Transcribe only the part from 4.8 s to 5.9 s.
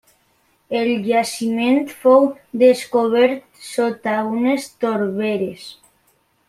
torberes.